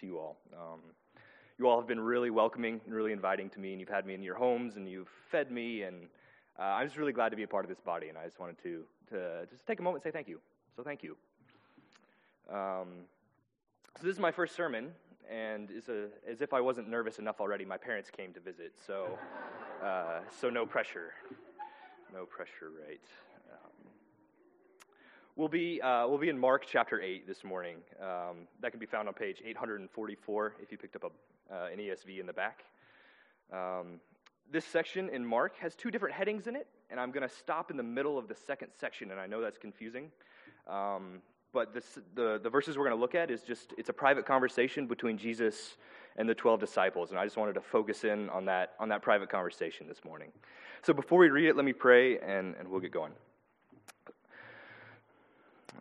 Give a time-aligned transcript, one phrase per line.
[0.00, 0.36] to you all.
[0.52, 0.80] Um,
[1.58, 4.14] you all have been really welcoming and really inviting to me, and you've had me
[4.14, 6.06] in your homes, and you've fed me, and
[6.58, 8.38] uh, I'm just really glad to be a part of this body, and I just
[8.38, 10.38] wanted to, to just take a moment and say thank you.
[10.76, 11.16] So thank you.
[12.48, 13.06] Um,
[14.00, 14.92] so this is my first sermon,
[15.28, 19.18] and a, as if I wasn't nervous enough already, my parents came to visit, so,
[19.84, 21.12] uh, so no pressure.
[22.12, 23.00] No pressure, right?
[25.38, 27.76] We'll, be, uh, we'll be in Mark chapter 8 this morning.
[28.02, 31.78] Um, that can be found on page 844 if you picked up a, uh, an
[31.78, 32.64] ESV in the back.
[33.52, 34.00] Um,
[34.50, 37.70] this section in Mark has two different headings in it, and I'm going to stop
[37.70, 40.10] in the middle of the second section, and I know that's confusing.
[40.66, 43.92] Um, but this, the, the verses we're going to look at is just it's a
[43.92, 45.76] private conversation between jesus
[46.16, 49.00] and the 12 disciples and i just wanted to focus in on that on that
[49.00, 50.30] private conversation this morning
[50.82, 53.12] so before we read it let me pray and, and we'll get going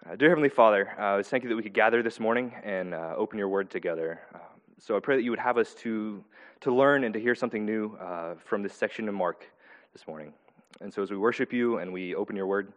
[0.09, 3.13] uh, dear heavenly father uh, thank you that we could gather this morning and uh,
[3.17, 4.41] open your word together um,
[4.79, 6.23] so i pray that you would have us to
[6.59, 9.45] to learn and to hear something new uh, from this section in mark
[9.94, 10.33] this morning
[10.81, 12.71] and so as we worship you and we open your word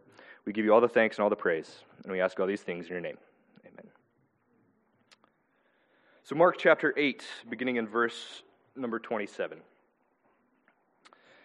[0.44, 2.62] we give you all the thanks and all the praise, and we ask all these
[2.62, 3.18] things in your name.
[3.66, 3.90] Amen.
[6.24, 8.42] So, Mark chapter 8, beginning in verse
[8.74, 9.58] number 27.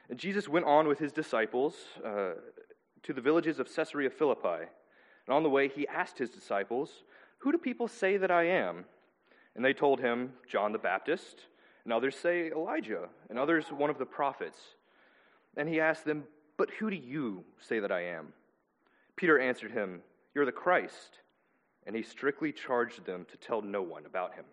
[0.10, 2.34] And Jesus went on with his disciples uh,
[3.04, 4.66] to the villages of Caesarea Philippi.
[5.28, 7.04] And on the way, he asked his disciples,
[7.40, 8.86] Who do people say that I am?
[9.56, 11.46] And they told him, John the Baptist,
[11.84, 14.60] and others say Elijah, and others one of the prophets.
[15.56, 16.26] And he asked them,
[16.58, 18.34] But who do you say that I am?
[19.16, 20.02] Peter answered him,
[20.34, 21.20] You're the Christ.
[21.88, 24.46] And he strictly charged them to tell no one about him.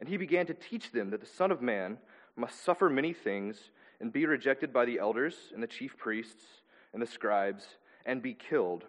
[0.00, 1.98] And he began to teach them that the Son of Man
[2.36, 6.44] must suffer many things and be rejected by the elders and the chief priests
[6.92, 7.64] and the scribes
[8.06, 8.84] and be killed,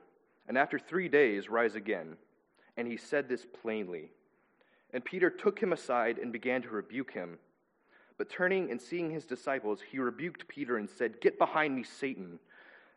[0.48, 2.18] and after three days rise again.
[2.78, 4.10] And he said this plainly.
[4.94, 7.38] And Peter took him aside and began to rebuke him.
[8.18, 12.40] But turning and seeing his disciples, he rebuked Peter and said, Get behind me, Satan.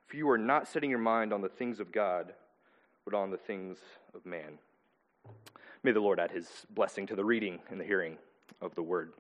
[0.07, 2.33] For you are not setting your mind on the things of God,
[3.05, 3.79] but on the things
[4.15, 4.59] of man.
[5.83, 8.17] May the Lord add his blessing to the reading and the hearing
[8.61, 9.13] of the word.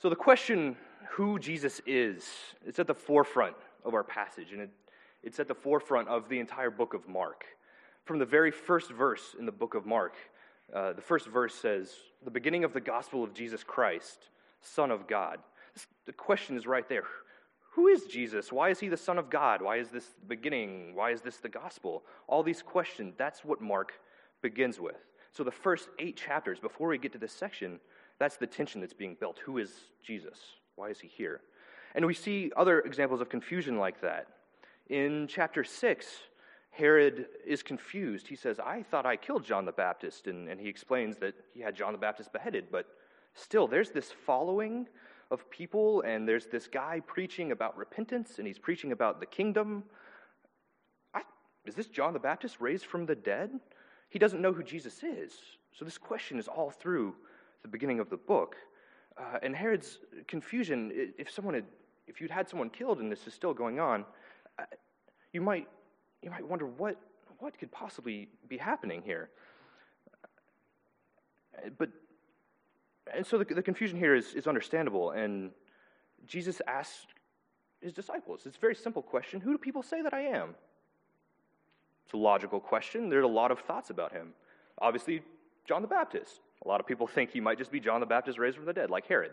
[0.00, 0.76] So, the question,
[1.10, 2.28] who Jesus is,
[2.66, 4.70] it's at the forefront of our passage, and it,
[5.24, 7.44] it's at the forefront of the entire book of Mark.
[8.04, 10.14] From the very first verse in the book of Mark,
[10.72, 11.90] uh, the first verse says,
[12.22, 14.28] The beginning of the gospel of Jesus Christ,
[14.60, 15.38] Son of God.
[16.06, 17.04] The question is right there
[17.74, 18.52] who is Jesus?
[18.52, 19.60] Why is he the Son of God?
[19.60, 20.94] Why is this the beginning?
[20.94, 22.04] Why is this the gospel?
[22.28, 23.94] All these questions, that's what Mark
[24.42, 24.94] begins with.
[25.32, 27.80] So, the first eight chapters, before we get to this section,
[28.20, 29.40] that's the tension that's being built.
[29.44, 29.72] Who is
[30.06, 30.38] Jesus?
[30.76, 31.40] Why is he here?
[31.96, 34.28] And we see other examples of confusion like that.
[34.88, 36.06] In chapter 6,
[36.70, 38.28] Herod is confused.
[38.28, 40.26] He says, I thought I killed John the Baptist.
[40.26, 42.66] And, and he explains that he had John the Baptist beheaded.
[42.70, 42.86] But
[43.34, 44.86] still, there's this following
[45.30, 49.84] of people, and there's this guy preaching about repentance, and he's preaching about the kingdom.
[51.14, 51.22] I,
[51.64, 53.50] is this John the Baptist raised from the dead?
[54.10, 55.32] He doesn't know who Jesus is.
[55.72, 57.14] So this question is all through
[57.62, 58.56] the beginning of the book.
[59.16, 61.64] Uh, and Herod's confusion, if someone had,
[62.06, 64.04] if you'd had someone killed and this is still going on,
[65.32, 65.68] you might,
[66.22, 66.96] you might wonder what,
[67.38, 69.30] what could possibly be happening here.
[71.78, 71.90] But
[73.12, 75.10] and so the, the confusion here is, is understandable.
[75.10, 75.50] And
[76.26, 77.08] Jesus asked
[77.80, 80.54] his disciples, it's a very simple question Who do people say that I am?
[82.04, 83.08] It's a logical question.
[83.08, 84.32] There's a lot of thoughts about him.
[84.78, 85.22] Obviously,
[85.66, 86.40] John the Baptist.
[86.64, 88.72] A lot of people think he might just be John the Baptist raised from the
[88.72, 89.32] dead, like Herod.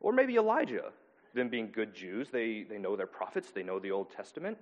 [0.00, 0.92] Or maybe Elijah.
[1.36, 4.56] Them being good Jews, they, they know their prophets, they know the Old Testament.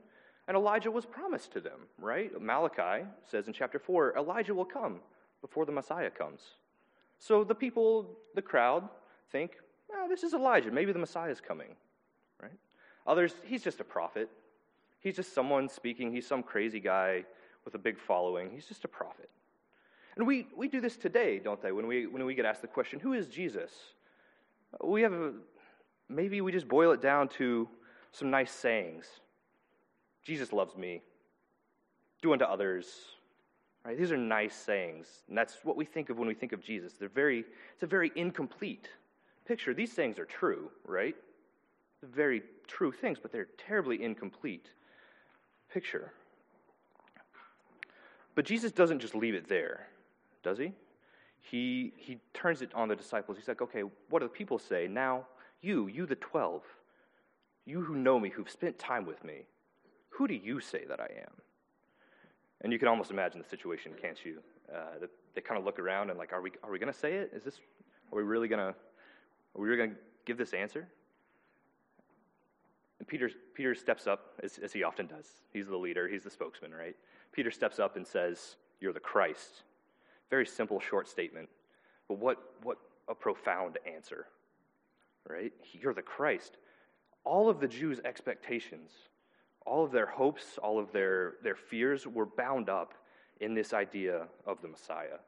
[0.49, 2.31] And Elijah was promised to them, right?
[2.43, 4.99] Malachi says in chapter 4 Elijah will come
[5.41, 6.41] before the Messiah comes.
[7.21, 8.89] So the people, the crowd,
[9.31, 9.53] think,
[9.95, 10.73] oh, this is Elijah.
[10.73, 11.77] Maybe the Messiah is coming,
[12.43, 12.59] right?
[13.07, 14.29] Others, he's just a prophet.
[15.01, 16.13] He's just someone speaking.
[16.13, 17.25] He's some crazy guy
[17.65, 18.51] with a big following.
[18.53, 19.31] He's just a prophet.
[20.17, 21.71] And we, we do this today, don't they?
[21.71, 23.71] When we, when we get asked the question, who is Jesus?
[24.83, 25.33] We have a,
[26.09, 27.69] maybe we just boil it down to
[28.13, 29.07] some nice sayings.
[30.23, 31.03] Jesus loves me.
[32.23, 32.87] Do unto others
[33.85, 33.99] Right?
[33.99, 36.95] These are nice sayings, and that's what we think of when we think of Jesus.
[36.95, 38.89] They're very, it's a very incomplete
[39.47, 39.75] picture.
[39.75, 41.15] These sayings are true, right?
[42.03, 44.71] Very true things, but they're terribly incomplete
[45.71, 46.13] picture.
[48.35, 49.87] But Jesus doesn't just leave it there,
[50.43, 50.73] does he?
[51.43, 53.37] He, he turns it on the disciples.
[53.37, 54.89] He's like, okay, what do the people say?
[54.89, 55.27] Now,
[55.65, 56.63] you, you the 12,
[57.67, 59.47] you who know me, who've spent time with me,
[60.11, 61.33] who do you say that I am?
[62.61, 64.39] And you can almost imagine the situation, can't you?
[64.73, 66.99] Uh, the, they kind of look around and like, are we, are we going to
[66.99, 67.31] say it?
[67.35, 67.59] Is this,
[68.13, 70.87] are we really going to, are we really going to give this answer?
[72.99, 75.27] And Peter, Peter steps up, as, as he often does.
[75.53, 76.97] He's the leader, he's the spokesman, right?
[77.33, 79.65] Peter steps up and says, You're the Christ.
[80.31, 81.49] Very simple, short statement.
[82.09, 82.79] But what, what
[83.09, 84.27] a profound answer,
[85.29, 85.53] right?
[85.73, 86.57] You're the Christ.
[87.25, 88.91] All of the Jews' expectations,
[89.65, 92.95] all of their hopes, all of their, their fears were bound up
[93.41, 95.19] in this idea of the Messiah.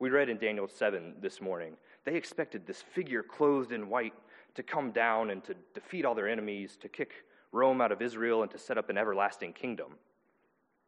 [0.00, 4.14] We read in Daniel 7 this morning, they expected this figure clothed in white
[4.54, 7.12] to come down and to defeat all their enemies, to kick
[7.52, 9.92] Rome out of Israel, and to set up an everlasting kingdom.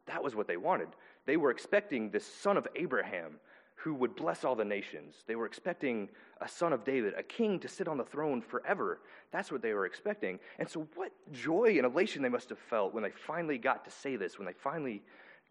[0.07, 0.89] That was what they wanted.
[1.25, 3.39] They were expecting this son of Abraham
[3.83, 5.15] who would bless all the nations.
[5.27, 8.99] They were expecting a son of David, a king to sit on the throne forever.
[9.31, 10.39] That's what they were expecting.
[10.59, 13.91] And so, what joy and elation they must have felt when they finally got to
[13.91, 15.01] say this, when they finally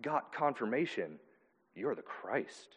[0.02, 1.18] got confirmation
[1.74, 2.76] you're the Christ.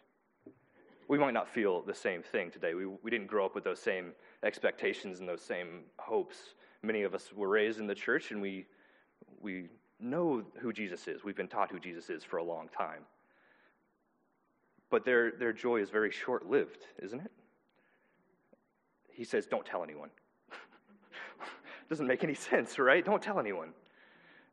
[1.07, 2.73] We might not feel the same thing today.
[2.73, 4.13] We, we didn't grow up with those same
[4.43, 6.37] expectations and those same hopes.
[6.81, 8.65] Many of us were raised in the church and we,
[9.41, 9.67] we
[9.99, 11.23] know who Jesus is.
[11.23, 13.01] We've been taught who Jesus is for a long time.
[14.93, 17.31] But their, their joy is very short lived, isn't it?
[19.11, 20.11] He says, Don't tell anyone.
[21.89, 23.03] Doesn't make any sense, right?
[23.03, 23.69] Don't tell anyone.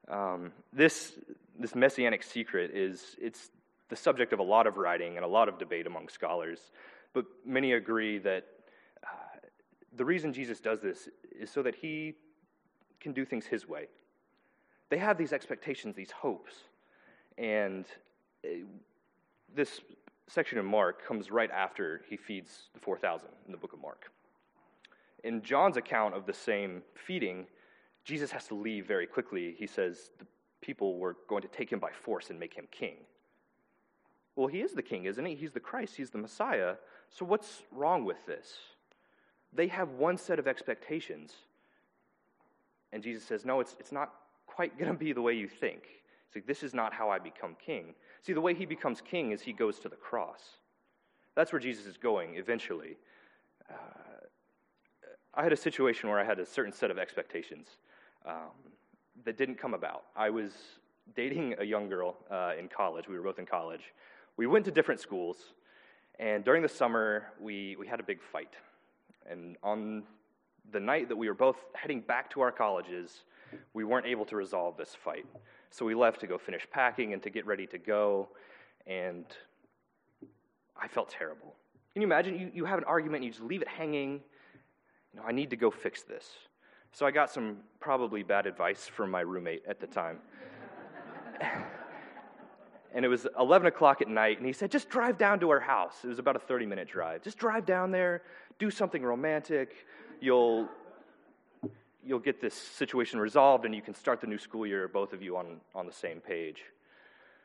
[0.08, 1.12] Um, this,
[1.58, 3.50] this messianic secret is it's
[3.90, 6.72] the subject of a lot of writing and a lot of debate among scholars.
[7.12, 8.46] But many agree that
[9.04, 9.46] uh,
[9.94, 11.06] the reason Jesus does this
[11.38, 12.14] is so that he
[12.98, 13.88] can do things his way.
[14.88, 16.54] They have these expectations, these hopes.
[17.36, 17.84] And
[18.42, 18.64] uh,
[19.54, 19.82] this
[20.32, 24.10] section in Mark comes right after he feeds the 4,000 in the book of Mark.
[25.24, 27.46] In John's account of the same feeding,
[28.04, 29.54] Jesus has to leave very quickly.
[29.58, 30.26] He says the
[30.60, 32.96] people were going to take him by force and make him king.
[34.36, 35.34] Well, he is the king, isn't he?
[35.34, 36.74] He's the Christ, he's the Messiah.
[37.10, 38.56] So what's wrong with this?
[39.52, 41.34] They have one set of expectations.
[42.92, 44.12] And Jesus says, No, it's, it's not
[44.46, 45.82] quite going to be the way you think.
[46.26, 47.94] It's like, This is not how I become king.
[48.22, 50.40] See, the way he becomes king is he goes to the cross.
[51.34, 52.98] That's where Jesus is going eventually.
[53.70, 53.74] Uh,
[55.34, 57.68] I had a situation where I had a certain set of expectations
[58.26, 58.50] um,
[59.24, 60.04] that didn't come about.
[60.16, 60.52] I was
[61.14, 63.08] dating a young girl uh, in college.
[63.08, 63.92] We were both in college.
[64.36, 65.36] We went to different schools,
[66.18, 68.54] and during the summer, we, we had a big fight.
[69.28, 70.02] And on
[70.72, 73.24] the night that we were both heading back to our colleges,
[73.72, 75.26] we weren't able to resolve this fight.
[75.70, 78.28] So we left to go finish packing and to get ready to go,
[78.86, 79.24] and
[80.80, 81.54] I felt terrible.
[81.92, 82.38] Can you imagine?
[82.38, 84.20] You, you have an argument and you just leave it hanging.
[85.12, 86.28] You know, I need to go fix this.
[86.92, 90.18] So I got some probably bad advice from my roommate at the time.
[92.94, 95.60] and it was 11 o'clock at night, and he said, Just drive down to our
[95.60, 95.98] house.
[96.04, 97.22] It was about a 30 minute drive.
[97.22, 98.22] Just drive down there,
[98.58, 99.86] do something romantic.
[100.20, 100.68] You'll,
[102.04, 105.22] you'll get this situation resolved, and you can start the new school year, both of
[105.22, 106.62] you on, on the same page.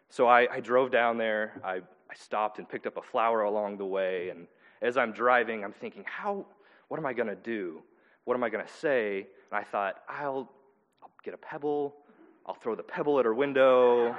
[0.10, 1.60] So I, I drove down there.
[1.64, 4.30] I, I stopped and picked up a flower along the way.
[4.30, 4.48] And
[4.82, 6.46] as I'm driving, I'm thinking, how,
[6.88, 7.82] what am I going to do?
[8.24, 9.28] What am I going to say?
[9.52, 10.50] And I thought, I'll,
[11.02, 11.96] I'll get a pebble.
[12.46, 14.16] I'll throw the pebble at her window.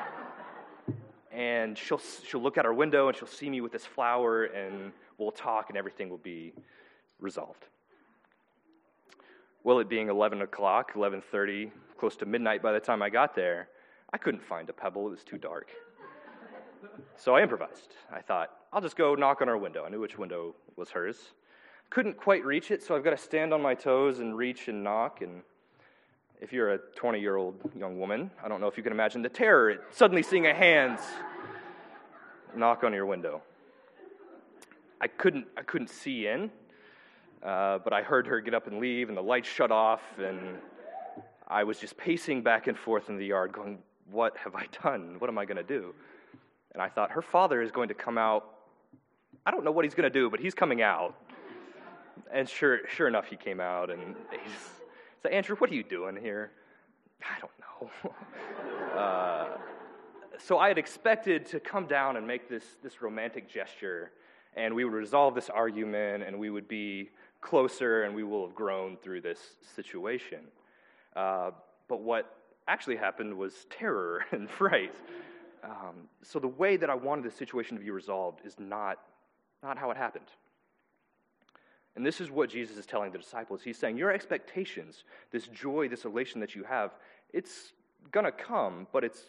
[1.31, 4.93] and she'll, she'll look out her window and she'll see me with this flower, and
[5.19, 6.53] we'll talk, and everything will be
[7.21, 7.67] resolved.
[9.67, 13.69] Well, it being 11 o'clock, 11.30, close to midnight by the time I got there,
[14.13, 15.09] I couldn't find a pebble.
[15.09, 15.71] It was too dark.
[17.17, 17.97] So I improvised.
[18.13, 19.85] I thought, I'll just go knock on her window.
[19.85, 21.17] I knew which window was hers.
[21.91, 24.85] Couldn't quite reach it, so I've got to stand on my toes and reach and
[24.85, 25.21] knock.
[25.21, 25.43] And
[26.41, 29.21] if you're a 20 year old young woman, I don't know if you can imagine
[29.21, 31.01] the terror at suddenly seeing a hand
[32.55, 33.43] knock on your window.
[35.01, 36.53] I couldn't, I couldn't see in,
[37.47, 40.59] uh, but I heard her get up and leave, and the lights shut off, and
[41.47, 43.79] I was just pacing back and forth in the yard, going,
[44.11, 45.17] What have I done?
[45.19, 45.95] What am I going to do?
[46.73, 48.53] And I thought, Her father is going to come out.
[49.47, 51.15] I don't know what he's going to do, but he's coming out.
[52.33, 54.39] And sure, sure enough, he came out and he
[55.23, 56.51] said, Andrew, what are you doing here?
[57.23, 57.53] I don't
[58.05, 58.99] know.
[58.99, 59.47] uh,
[60.39, 64.11] so I had expected to come down and make this, this romantic gesture,
[64.57, 68.55] and we would resolve this argument, and we would be closer, and we will have
[68.55, 69.39] grown through this
[69.75, 70.41] situation.
[71.15, 71.51] Uh,
[71.89, 72.37] but what
[72.69, 74.95] actually happened was terror and fright.
[75.65, 78.99] Um, so the way that I wanted the situation to be resolved is not,
[79.63, 80.27] not how it happened.
[81.97, 83.63] And this is what Jesus is telling the disciples.
[83.63, 86.93] He's saying, Your expectations, this joy, this elation that you have,
[87.33, 87.73] it's
[88.13, 89.23] going to come, but it's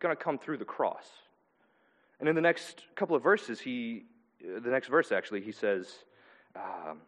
[0.00, 1.04] going to come through the cross.
[2.18, 4.04] And in the next couple of verses, he,
[4.40, 5.86] the next verse, actually, he says,
[6.56, 6.98] um,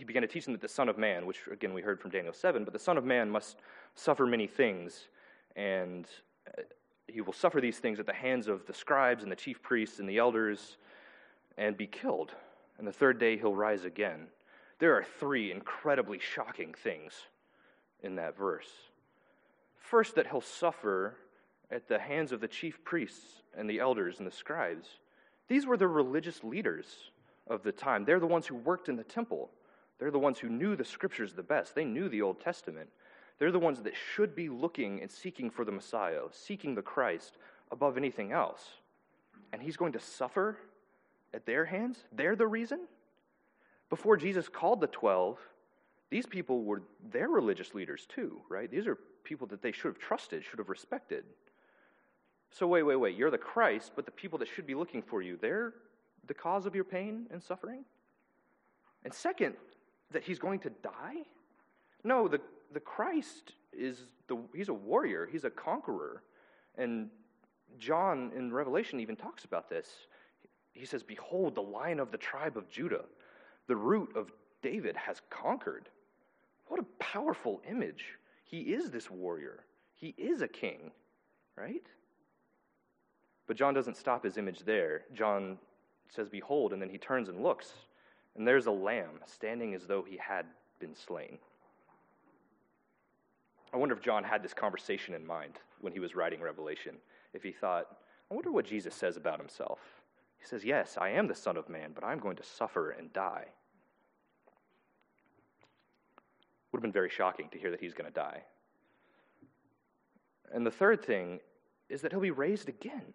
[0.00, 2.10] he began to teach them that the Son of Man, which again we heard from
[2.10, 3.58] Daniel 7, but the Son of Man must
[3.94, 5.08] suffer many things,
[5.56, 6.06] and
[6.48, 6.62] uh,
[7.06, 9.98] he will suffer these things at the hands of the scribes and the chief priests
[9.98, 10.78] and the elders
[11.58, 12.32] and be killed.
[12.78, 14.28] And the third day he'll rise again.
[14.78, 17.12] There are three incredibly shocking things
[18.02, 18.70] in that verse.
[19.76, 21.18] First, that he'll suffer
[21.70, 24.88] at the hands of the chief priests and the elders and the scribes.
[25.46, 26.86] These were the religious leaders
[27.46, 28.06] of the time.
[28.06, 29.50] They're the ones who worked in the temple.
[30.00, 31.74] They're the ones who knew the scriptures the best.
[31.74, 32.88] They knew the Old Testament.
[33.38, 37.36] They're the ones that should be looking and seeking for the Messiah, seeking the Christ
[37.70, 38.66] above anything else.
[39.52, 40.58] And he's going to suffer
[41.34, 42.04] at their hands?
[42.12, 42.80] They're the reason?
[43.88, 45.38] Before Jesus called the 12,
[46.10, 48.70] these people were their religious leaders too, right?
[48.70, 51.24] These are people that they should have trusted, should have respected.
[52.50, 53.16] So, wait, wait, wait.
[53.16, 55.74] You're the Christ, but the people that should be looking for you, they're
[56.26, 57.84] the cause of your pain and suffering?
[59.04, 59.54] And second,
[60.12, 61.24] that he's going to die?
[62.04, 62.40] No, the,
[62.72, 66.22] the Christ is the, he's a warrior, he's a conqueror.
[66.76, 67.10] And
[67.78, 69.88] John in Revelation even talks about this.
[70.72, 73.04] He says, Behold, the lion of the tribe of Judah,
[73.66, 74.30] the root of
[74.62, 75.88] David, has conquered.
[76.68, 78.04] What a powerful image.
[78.44, 79.64] He is this warrior,
[79.94, 80.90] he is a king,
[81.56, 81.86] right?
[83.46, 85.02] But John doesn't stop his image there.
[85.12, 85.58] John
[86.08, 87.72] says, Behold, and then he turns and looks,
[88.40, 90.46] and there's a lamb standing as though he had
[90.78, 91.36] been slain.
[93.70, 96.94] I wonder if John had this conversation in mind when he was writing Revelation.
[97.34, 97.98] If he thought,
[98.30, 99.78] I wonder what Jesus says about himself.
[100.38, 103.12] He says, Yes, I am the Son of Man, but I'm going to suffer and
[103.12, 103.44] die.
[106.72, 108.40] Would have been very shocking to hear that he's going to die.
[110.50, 111.40] And the third thing
[111.90, 113.12] is that he'll be raised again.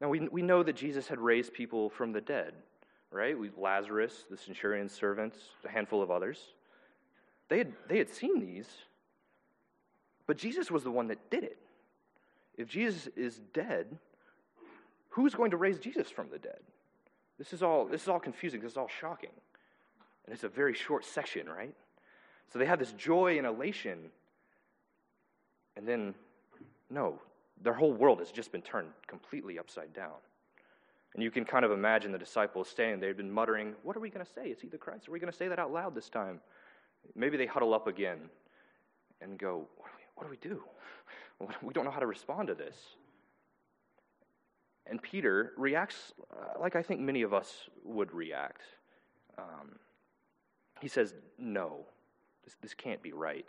[0.00, 2.54] Now, we, we know that Jesus had raised people from the dead,
[3.10, 3.38] right?
[3.38, 6.38] We, Lazarus, the centurion's servants, a handful of others.
[7.48, 8.68] They had, they had seen these,
[10.26, 11.58] but Jesus was the one that did it.
[12.56, 13.98] If Jesus is dead,
[15.10, 16.60] who's going to raise Jesus from the dead?
[17.38, 18.60] This is all, this is all confusing.
[18.60, 19.30] This is all shocking.
[20.26, 21.74] And it's a very short section, right?
[22.52, 24.10] So they have this joy and elation.
[25.76, 26.14] And then,
[26.90, 27.20] no,
[27.62, 30.16] their whole world has just been turned completely upside down.
[31.14, 34.00] And you can kind of imagine the disciples standing there, they've been muttering, What are
[34.00, 34.48] we going to say?
[34.48, 35.08] Is he the Christ?
[35.08, 36.40] Are we going to say that out loud this time?
[37.14, 38.18] Maybe they huddle up again
[39.20, 39.66] and go,
[40.14, 40.62] what do we do?
[41.62, 42.76] We don't know how to respond to this.
[44.86, 48.62] And Peter reacts uh, like I think many of us would react.
[49.38, 49.78] Um,
[50.80, 51.86] he says, No,
[52.44, 53.48] this, this can't be right.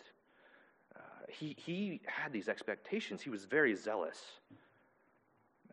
[0.96, 1.00] Uh,
[1.30, 4.20] he, he had these expectations, he was very zealous.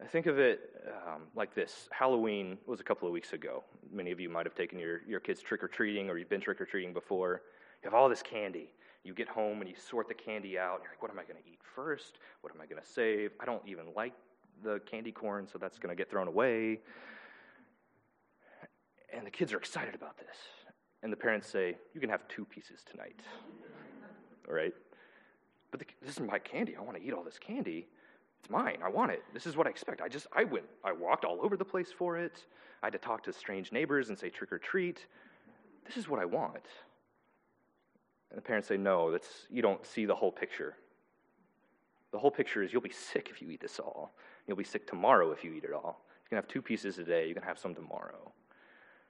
[0.02, 0.60] I think of it
[1.06, 3.64] um, like this Halloween was a couple of weeks ago.
[3.90, 6.40] Many of you might have taken your, your kids trick or treating, or you've been
[6.40, 7.42] trick or treating before.
[7.82, 8.70] You have all this candy.
[9.04, 10.80] You get home and you sort the candy out.
[10.82, 12.18] You're like, what am I going to eat first?
[12.42, 13.30] What am I going to save?
[13.40, 14.12] I don't even like
[14.62, 16.80] the candy corn, so that's going to get thrown away.
[19.14, 20.36] And the kids are excited about this.
[21.02, 23.20] And the parents say, You can have two pieces tonight.
[24.48, 24.74] all right?
[25.70, 26.76] But the, this is my candy.
[26.76, 27.86] I want to eat all this candy.
[28.46, 28.78] It's mine.
[28.80, 29.24] I want it.
[29.34, 30.00] This is what I expect.
[30.00, 32.44] I just, I went, I walked all over the place for it.
[32.80, 35.04] I had to talk to strange neighbors and say trick or treat.
[35.84, 36.62] This is what I want.
[38.30, 40.74] And the parents say, No, that's, you don't see the whole picture.
[42.12, 44.12] The whole picture is you'll be sick if you eat this all.
[44.46, 46.04] You'll be sick tomorrow if you eat it all.
[46.22, 48.30] You can have two pieces a day, you can have some tomorrow.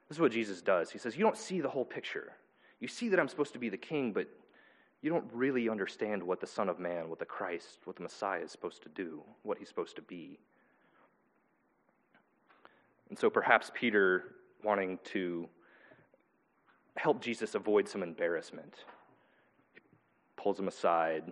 [0.09, 0.89] This is what Jesus does.
[0.89, 2.31] He says, You don't see the whole picture.
[2.79, 4.27] You see that I'm supposed to be the king, but
[5.01, 8.41] you don't really understand what the Son of Man, what the Christ, what the Messiah
[8.41, 10.39] is supposed to do, what he's supposed to be.
[13.09, 15.47] And so perhaps Peter, wanting to
[16.97, 18.85] help Jesus avoid some embarrassment,
[20.35, 21.31] pulls him aside.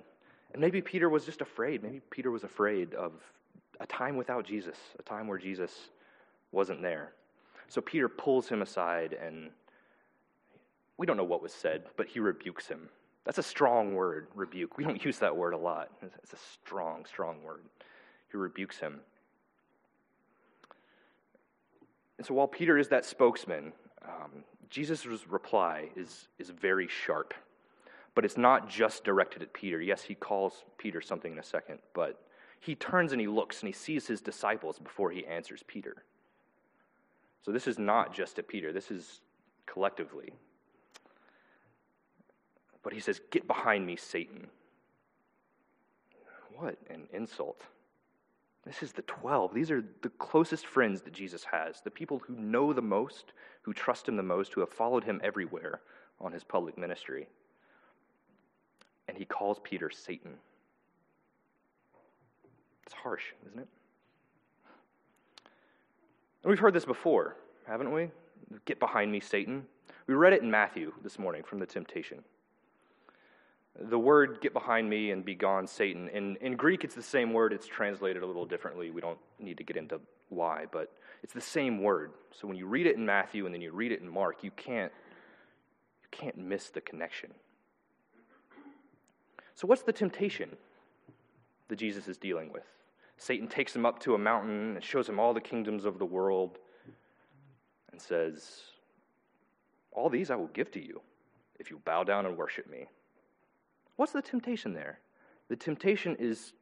[0.53, 1.83] And maybe Peter was just afraid.
[1.83, 3.13] Maybe Peter was afraid of
[3.79, 5.89] a time without Jesus, a time where Jesus
[6.51, 7.11] wasn't there.
[7.67, 9.49] So Peter pulls him aside, and
[10.97, 12.89] we don't know what was said, but he rebukes him.
[13.25, 14.77] That's a strong word, rebuke.
[14.77, 15.89] We don't use that word a lot.
[16.23, 17.63] It's a strong, strong word.
[18.31, 18.99] He rebukes him.
[22.17, 23.73] And so while Peter is that spokesman,
[24.07, 27.33] um, Jesus' reply is, is very sharp.
[28.13, 29.81] But it's not just directed at Peter.
[29.81, 32.21] Yes, he calls Peter something in a second, but
[32.61, 35.95] he turns and he looks and he sees his disciples before he answers Peter.
[37.41, 39.21] So this is not just at Peter, this is
[39.65, 40.33] collectively.
[42.85, 44.47] But he says, Get behind me, Satan.
[46.55, 47.63] What an insult.
[48.63, 49.53] This is the 12.
[49.55, 53.73] These are the closest friends that Jesus has, the people who know the most, who
[53.73, 55.81] trust him the most, who have followed him everywhere
[56.21, 57.27] on his public ministry.
[59.07, 60.35] And he calls Peter Satan.
[62.85, 63.67] It's harsh, isn't it?
[66.43, 67.35] And we've heard this before,
[67.67, 68.11] haven't we?
[68.65, 69.65] Get behind me, Satan.
[70.05, 72.23] We read it in Matthew this morning from the temptation.
[73.77, 76.07] The word get behind me and be gone, Satan.
[76.09, 77.51] In, in Greek, it's the same word.
[77.51, 78.89] It's translated a little differently.
[78.89, 82.11] We don't need to get into why, but it's the same word.
[82.31, 84.51] So when you read it in Matthew and then you read it in Mark, you
[84.51, 84.91] can't,
[86.01, 87.31] you can't miss the connection.
[89.55, 90.49] So, what's the temptation
[91.69, 92.65] that Jesus is dealing with?
[93.17, 96.05] Satan takes him up to a mountain and shows him all the kingdoms of the
[96.05, 96.59] world
[97.91, 98.61] and says,
[99.93, 101.01] All these I will give to you
[101.57, 102.87] if you bow down and worship me.
[103.95, 104.99] What's the temptation there?
[105.47, 106.53] The temptation is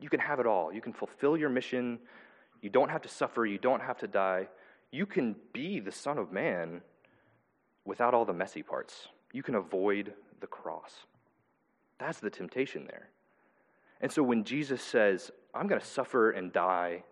[0.00, 0.72] you can have it all.
[0.72, 1.98] You can fulfill your mission.
[2.60, 3.46] You don't have to suffer.
[3.46, 4.48] You don't have to die.
[4.90, 6.82] You can be the Son of Man
[7.84, 9.08] without all the messy parts.
[9.32, 10.92] You can avoid the cross.
[11.98, 13.08] That's the temptation there.
[14.00, 17.04] And so when Jesus says, I'm going to suffer and die,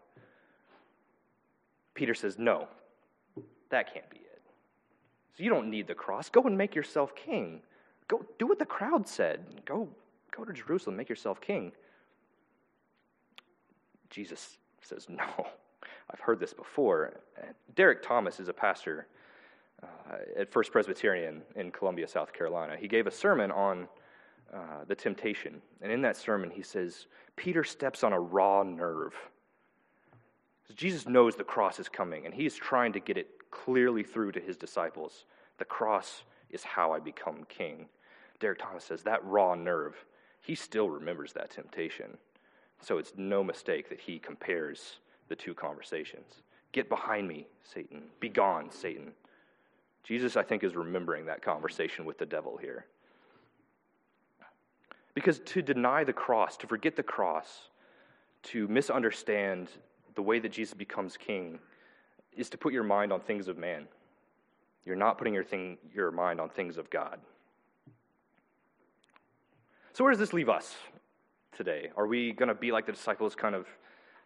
[1.95, 2.67] Peter says, No,
[3.71, 4.43] that can't be it.
[5.37, 6.29] So you don't need the cross.
[6.29, 7.63] Go and make yourself king.
[8.11, 9.39] Go do what the crowd said.
[9.65, 9.89] Go,
[10.37, 11.71] go to Jerusalem, make yourself king.
[14.11, 15.47] Jesus says, No,
[16.11, 17.21] I've heard this before.
[17.77, 19.07] Derek Thomas is a pastor
[19.81, 19.87] uh,
[20.37, 22.77] at First Presbyterian in Columbia, South Carolina.
[22.77, 23.87] He gave a sermon on
[24.53, 25.63] uh, the temptation.
[25.81, 29.15] And in that sermon, he says, Peter steps on a raw nerve.
[30.75, 34.41] Jesus knows the cross is coming, and he's trying to get it clearly through to
[34.41, 35.27] his disciples.
[35.59, 37.87] The cross is how I become king.
[38.41, 39.95] Derek Thomas says that raw nerve,
[40.41, 42.17] he still remembers that temptation.
[42.81, 44.97] So it's no mistake that he compares
[45.29, 46.43] the two conversations.
[46.73, 48.03] Get behind me, Satan.
[48.21, 49.13] Be gone, Satan.
[50.03, 52.87] Jesus, I think, is remembering that conversation with the devil here.
[55.15, 57.69] Because to deny the cross, to forget the cross,
[58.45, 59.69] to misunderstand
[60.15, 61.59] the way that Jesus becomes king,
[62.37, 63.87] is to put your mind on things of man.
[64.87, 67.19] You're not putting your, thing, your mind on things of God.
[69.93, 70.77] So, where does this leave us
[71.57, 71.91] today?
[71.97, 73.67] Are we going to be like the disciples, kind of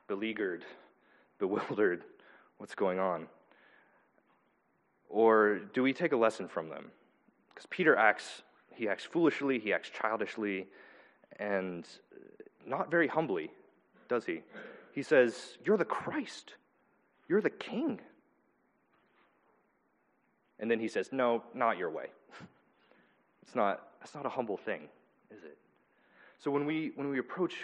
[0.08, 0.64] beleaguered,
[1.38, 2.04] bewildered?
[2.58, 3.26] What's going on?
[5.08, 6.90] Or do we take a lesson from them?
[7.48, 8.42] Because Peter acts
[8.74, 10.66] he acts foolishly, he acts childishly,
[11.38, 11.86] and
[12.66, 13.50] not very humbly,
[14.08, 14.42] does he?
[14.92, 16.54] He says, You're the Christ,
[17.28, 18.00] you're the King.
[20.60, 22.06] And then he says, No, not your way.
[23.42, 24.88] It's not, it's not a humble thing,
[25.36, 25.58] is it?
[26.38, 27.54] So when we, when we approach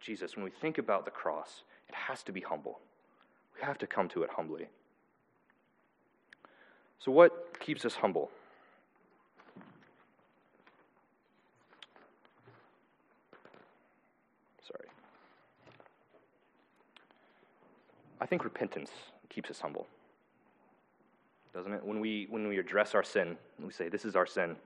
[0.00, 2.80] Jesus, when we think about the cross, it has to be humble.
[3.54, 4.68] We have to come to it humbly.
[6.98, 8.30] So, what keeps us humble?
[14.62, 14.88] Sorry.
[18.20, 18.90] I think repentance
[19.30, 19.86] keeps us humble,
[21.54, 21.84] doesn't it?
[21.84, 24.56] When we, when we address our sin, we say, This is our sin.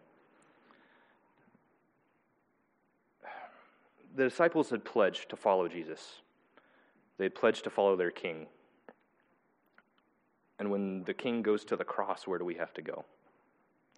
[4.14, 6.20] The disciples had pledged to follow Jesus,
[7.18, 8.46] they had pledged to follow their king.
[10.60, 13.04] And when the king goes to the cross, where do we have to go?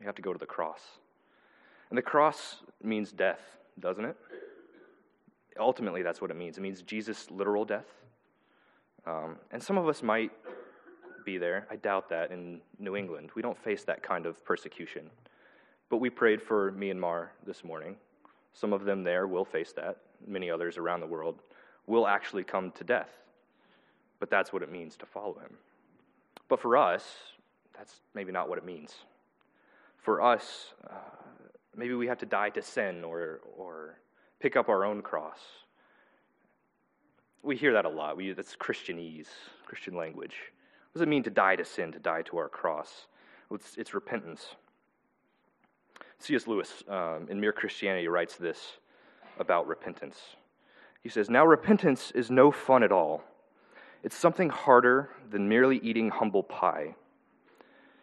[0.00, 0.80] We have to go to the cross.
[1.90, 3.40] And the cross means death,
[3.78, 4.16] doesn't it?
[5.58, 6.56] Ultimately, that's what it means.
[6.56, 7.86] It means Jesus' literal death.
[9.06, 10.32] Um, and some of us might
[11.24, 11.66] be there.
[11.70, 13.30] I doubt that in New England.
[13.34, 15.10] We don't face that kind of persecution.
[15.88, 17.96] But we prayed for Myanmar this morning.
[18.58, 19.98] Some of them there will face that.
[20.26, 21.40] Many others around the world
[21.86, 23.10] will actually come to death.
[24.18, 25.56] But that's what it means to follow him.
[26.48, 27.04] But for us,
[27.76, 28.94] that's maybe not what it means.
[29.98, 30.94] For us, uh,
[31.76, 33.98] maybe we have to die to sin or, or
[34.40, 35.40] pick up our own cross
[37.46, 38.16] we hear that a lot.
[38.16, 39.28] We, that's Christianese,
[39.64, 40.34] Christian language.
[40.90, 43.06] What does it mean to die to sin, to die to our cross?
[43.52, 44.56] It's, it's repentance.
[46.18, 46.46] C.S.
[46.46, 48.78] Lewis, um, in Mere Christianity, writes this
[49.38, 50.18] about repentance.
[51.02, 53.22] He says, Now repentance is no fun at all.
[54.02, 56.94] It's something harder than merely eating humble pie.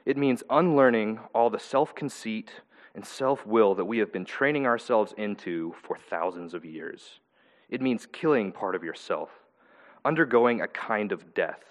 [0.05, 2.51] It means unlearning all the self conceit
[2.95, 7.19] and self will that we have been training ourselves into for thousands of years.
[7.69, 9.29] It means killing part of yourself,
[10.05, 11.63] undergoing a kind of death.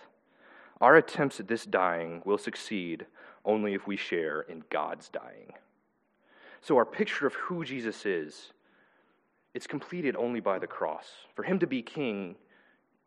[0.81, 3.07] Our attempts at this dying will succeed
[3.45, 5.53] only if we share in God's dying.
[6.63, 8.53] So, our picture of who Jesus is,
[9.53, 11.07] it's completed only by the cross.
[11.35, 12.37] For him to be king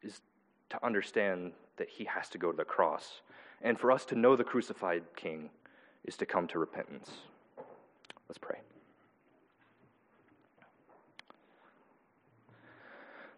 [0.03, 0.21] is
[0.69, 3.21] to understand that he has to go to the cross.
[3.61, 5.49] And for us to know the crucified king
[6.03, 7.09] is to come to repentance.
[8.27, 8.59] Let's pray.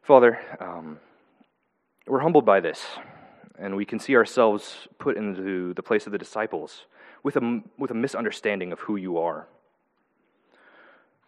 [0.02, 1.00] Father, um,
[2.08, 2.84] we're humbled by this,
[3.60, 6.86] and we can see ourselves put into the place of the disciples
[7.24, 9.48] with a, with a misunderstanding of who you are.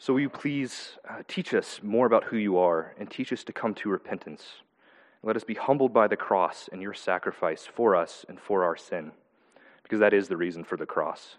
[0.02, 3.44] So, will you please uh, teach us more about who you are and teach us
[3.44, 4.46] to come to repentance?
[5.22, 8.78] Let us be humbled by the cross and your sacrifice for us and for our
[8.78, 9.12] sin,
[9.84, 11.36] because that is the reason for the cross,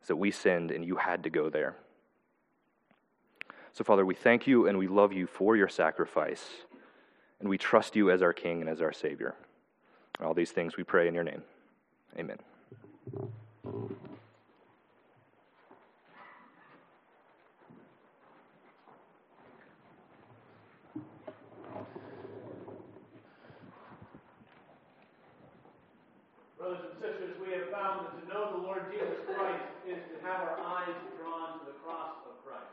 [0.00, 1.74] is that we sinned and you had to go there.
[3.72, 6.44] So, Father, we thank you and we love you for your sacrifice,
[7.40, 9.34] and we trust you as our King and as our Savior.
[10.22, 11.42] All these things we pray in your name.
[12.16, 12.38] Amen.
[26.64, 30.16] Brothers and sisters, we have found that to know the Lord Jesus Christ is to
[30.24, 32.72] have our eyes drawn to the cross of Christ.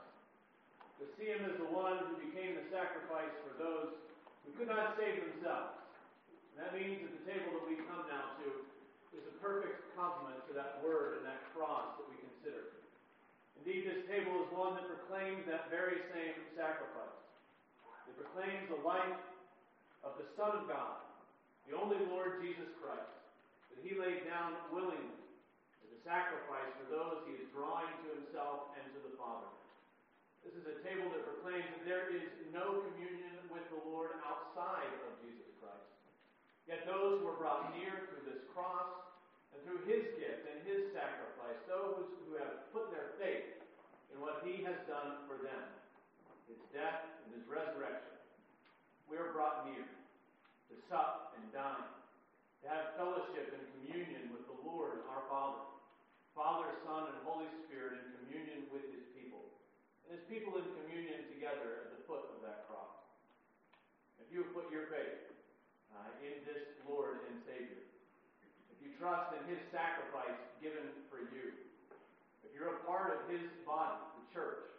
[1.04, 3.91] To see him as the one who became the sacrifice for those
[4.47, 5.75] who could not save themselves.
[6.56, 8.63] And that means that the table that we come now to
[9.12, 12.71] is a perfect complement to that word and that cross that we consider.
[13.60, 17.19] Indeed, this table is one that proclaims that very same sacrifice.
[18.08, 19.19] It proclaims the life
[20.08, 21.04] of the Son of God,
[21.67, 23.19] the only Lord Jesus Christ
[23.75, 25.15] that he laid down willingly
[25.81, 29.47] as a sacrifice for those he is drawing to himself and to the Father.
[30.43, 34.89] This is a table that proclaims that there is no communion with the Lord outside
[35.07, 35.88] of Jesus Christ.
[36.65, 38.89] Yet those who are brought near through this cross
[39.53, 43.62] and through his gift and his sacrifice, those who have put their faith
[44.12, 45.63] in what he has done for them,
[46.49, 48.17] his death and his resurrection,
[49.05, 52.00] we are brought near to sup and dine
[52.62, 55.65] to have fellowship and communion with the Lord our Father,
[56.38, 59.41] Father, Son, and Holy Spirit in communion with his people,
[60.06, 63.02] and his people in communion together at the foot of that cross.
[64.21, 65.34] If you have put your faith
[65.91, 67.82] uh, in this Lord and Savior,
[68.69, 71.58] if you trust in his sacrifice given for you,
[72.45, 74.69] if you're a part of his body, the church,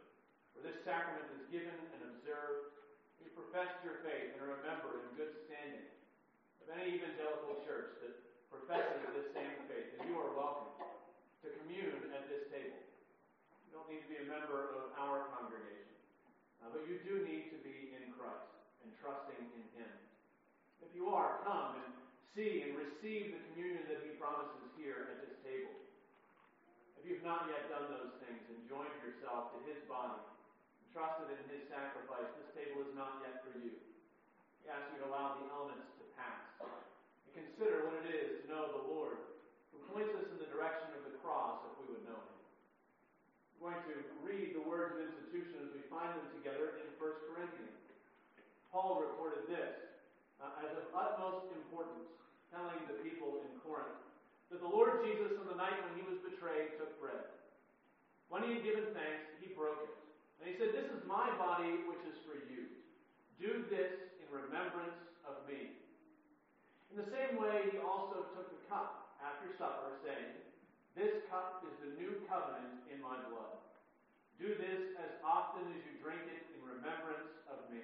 [0.54, 2.78] where this sacrament is given and observed,
[3.18, 5.90] you profess your faith and are a member in good standing
[6.62, 8.14] of any evangelical church that
[8.46, 10.70] professes this same faith, and you are welcome
[11.42, 12.78] to commune at this table.
[13.66, 15.90] You don't need to be a member of our congregation,
[16.62, 18.46] uh, but you do need to be in Christ
[18.86, 19.90] and trusting in Him.
[20.86, 21.92] If you are, come and
[22.32, 25.76] see and receive the communion that He promises here at this table.
[26.96, 31.28] If you've not yet done those things and joined yourself to His body and trusted
[31.28, 33.76] in His sacrifice, this table is not yet for you.
[34.64, 38.44] He asks you to allow the elements to pass and consider what it is to
[38.48, 39.20] know the Lord
[39.74, 42.40] who points us in the direction of the cross if we would know Him.
[43.60, 47.28] We're going to read the words of institution as we find them together in 1
[47.28, 47.76] Corinthians.
[48.72, 49.92] Paul recorded this
[50.40, 52.08] uh, as of utmost importance,
[52.52, 53.98] telling the people in Corinth
[54.52, 57.24] that the Lord Jesus, on the night when he was betrayed, took bread.
[58.28, 59.96] When he had given thanks, he broke it.
[60.38, 62.68] And he said, This is my body, which is for you.
[63.40, 65.80] Do this in remembrance of me.
[66.92, 70.36] In the same way, he also took the cup after supper, saying,
[70.92, 73.56] This cup is the new covenant in my blood.
[74.36, 77.80] Do this as often as you drink it in remembrance of me.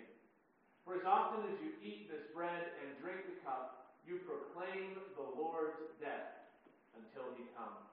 [0.84, 5.28] For as often as you eat this bread and drink the cup, you proclaim the
[5.36, 6.48] Lord's death
[6.96, 7.84] until he comes.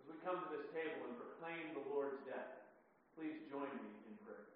[0.00, 2.64] As we come to this table and proclaim the Lord's death,
[3.12, 4.48] please join me in prayer.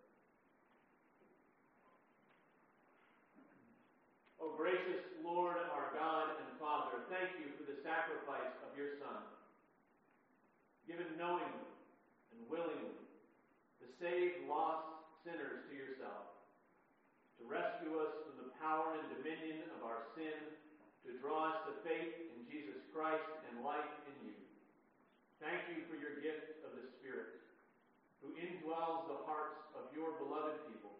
[4.41, 9.29] O gracious Lord, our God and Father, thank you for the sacrifice of your Son,
[10.89, 11.69] given knowingly
[12.33, 12.97] and willingly
[13.85, 14.89] to save lost
[15.21, 16.33] sinners to yourself,
[17.37, 20.37] to rescue us from the power and dominion of our sin,
[21.05, 24.37] to draw us to faith in Jesus Christ and life in you.
[25.41, 27.45] Thank you for your gift of the Spirit,
[28.25, 28.33] who
[28.65, 30.97] indwells the hearts of your beloved people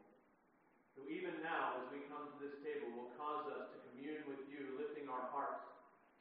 [0.93, 4.45] who even now, as we come to this table, will cause us to commune with
[4.53, 5.65] you, lifting our hearts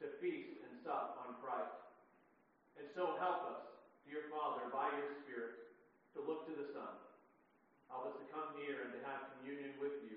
[0.00, 1.76] to feast and sup on Christ.
[2.80, 3.60] And so help us,
[4.08, 5.68] dear Father, by your Spirit,
[6.16, 6.96] to look to the Son.
[7.92, 10.16] Help us to come near and to have communion with you,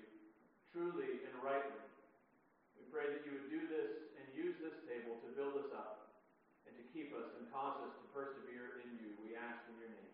[0.72, 1.84] truly and rightly.
[2.80, 6.08] We pray that you would do this and use this table to build us up
[6.64, 9.12] and to keep us and cause us to persevere in you.
[9.22, 10.07] We ask in your name.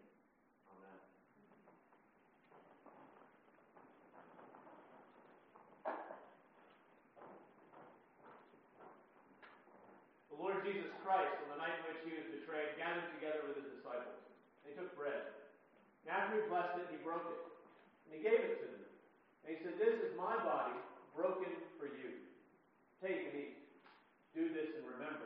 [17.04, 17.42] broke it.
[18.08, 18.84] And he gave it to them.
[19.44, 20.74] And he said, This is my body
[21.12, 22.24] broken for you.
[23.04, 23.56] Take and eat.
[24.34, 25.23] Do this and remember."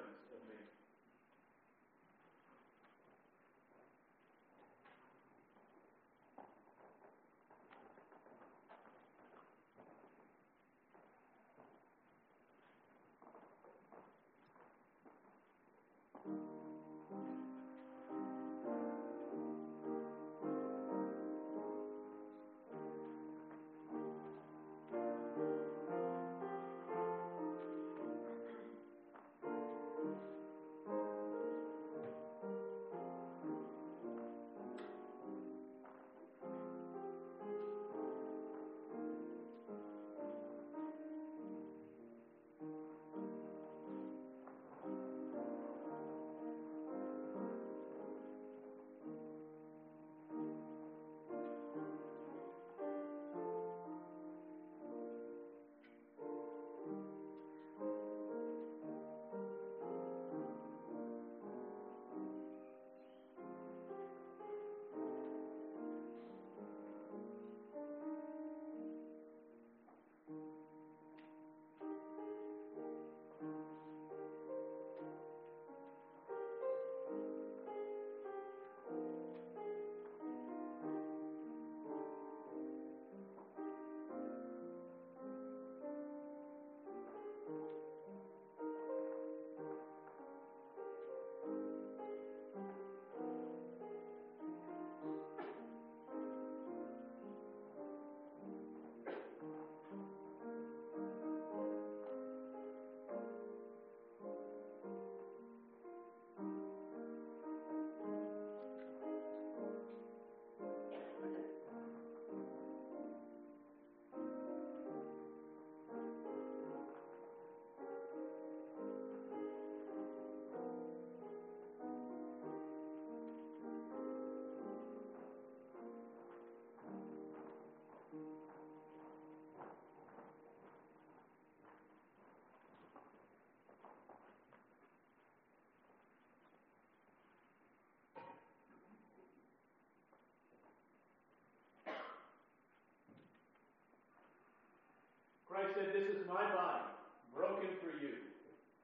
[145.58, 146.86] Christ said, This is my body,
[147.34, 148.14] broken for you.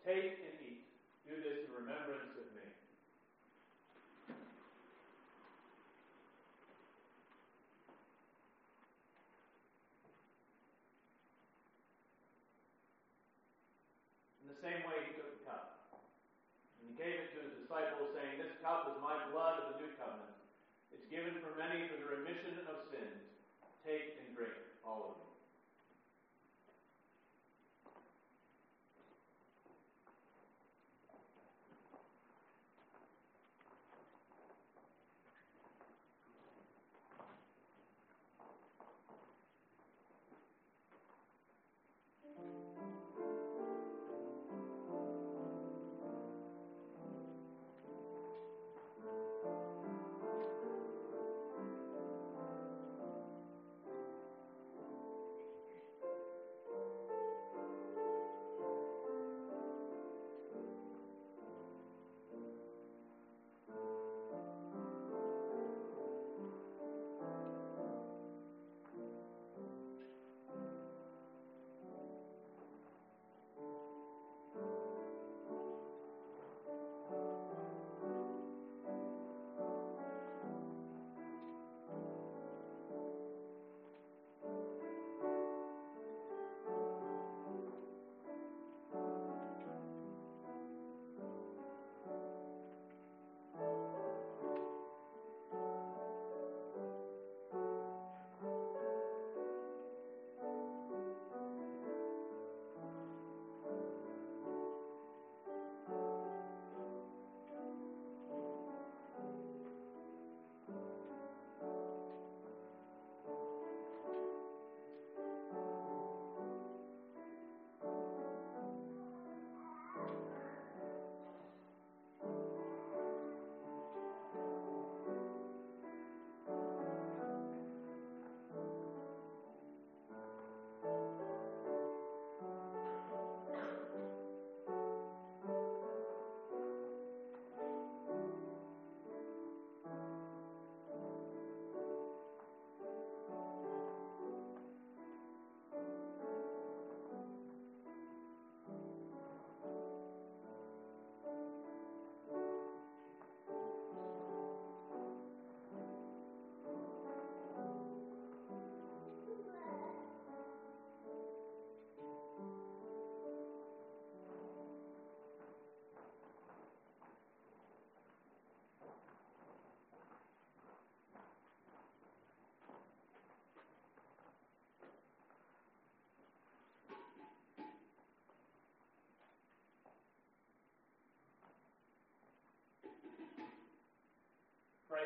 [0.02, 0.43] Take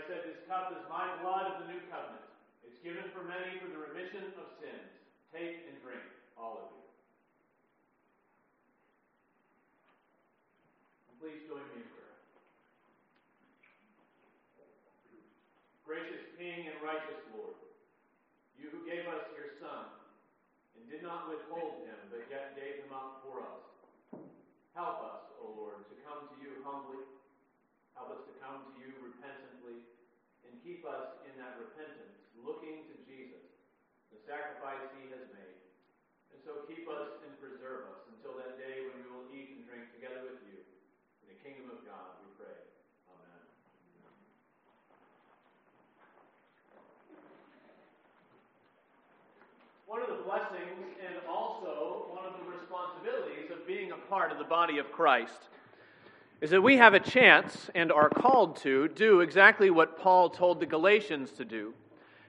[0.09, 2.25] said, This cup is my blood of the new covenant.
[2.65, 4.89] It's given for many for the remission of sins.
[5.29, 6.01] Take and drink,
[6.33, 6.85] all of you.
[11.13, 12.17] And please join me in prayer.
[15.85, 17.61] Gracious King and righteous Lord,
[18.57, 19.93] you who gave us your Son
[20.73, 23.61] and did not withhold him, but yet gave him up for us,
[24.73, 27.05] help us, O Lord, to come to you humbly.
[27.93, 29.98] Help us to come to you repentantly
[30.69, 32.13] keep us in that repentance,
[32.45, 33.41] looking to Jesus,
[34.13, 35.57] the sacrifice he has made.
[36.29, 39.65] And so keep us and preserve us until that day when we will eat and
[39.65, 40.61] drink together with you
[41.25, 42.53] in the kingdom of God, we pray.
[43.09, 43.41] Amen.
[49.89, 54.37] One of the blessings and also one of the responsibilities of being a part of
[54.37, 55.49] the body of Christ
[56.41, 60.61] is that we have a chance and are called to do exactly what Paul told
[60.61, 61.75] the Galatians to do,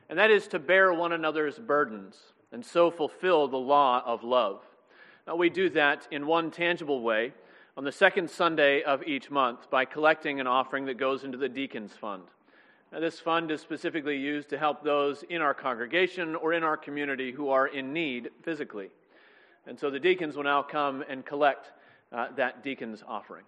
[0.09, 2.17] and that is to bear one another's burdens
[2.51, 4.61] and so fulfill the law of love.
[5.27, 7.33] Now, we do that in one tangible way
[7.77, 11.47] on the second Sunday of each month by collecting an offering that goes into the
[11.47, 12.23] Deacons Fund.
[12.91, 16.75] Now, this fund is specifically used to help those in our congregation or in our
[16.75, 18.89] community who are in need physically.
[19.67, 21.71] And so the deacons will now come and collect
[22.11, 23.43] uh, that deacon's offering.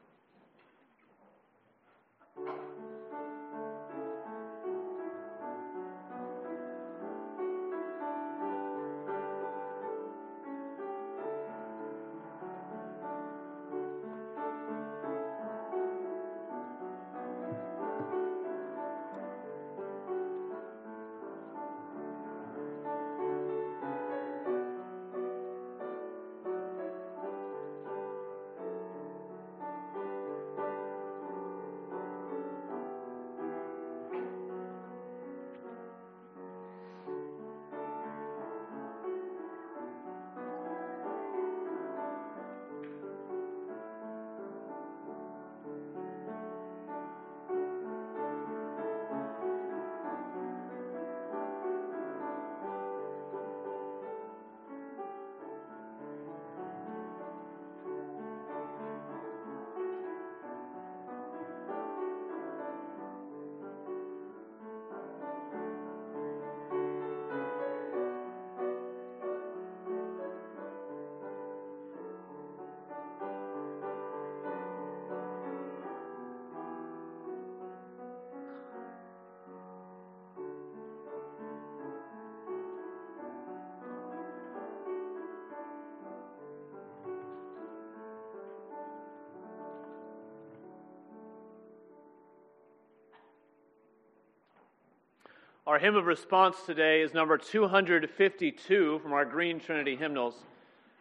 [95.68, 100.34] Our hymn of response today is number 252 from our Green Trinity hymnals.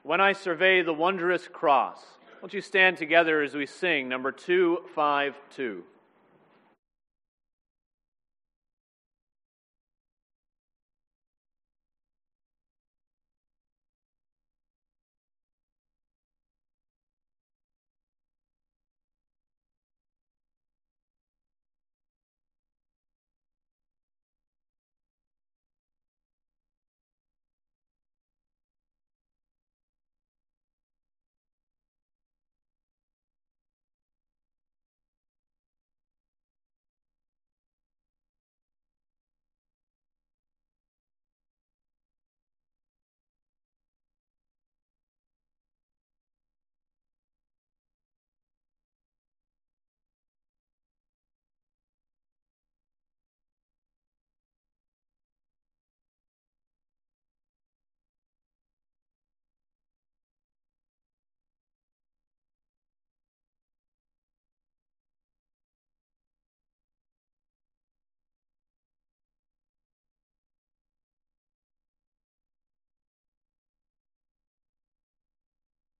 [0.02, 2.02] When I survey the wondrous cross.
[2.42, 5.82] Won't you stand together as we sing number 252?